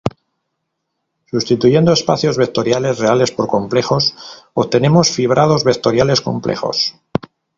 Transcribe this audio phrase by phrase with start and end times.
[1.27, 4.15] Substituyendo espacios vectoriales reales por complejos,
[4.55, 6.95] obtenemos fibrados vectoriales complejos.